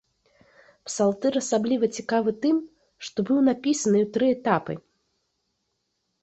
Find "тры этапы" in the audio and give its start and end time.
4.17-4.73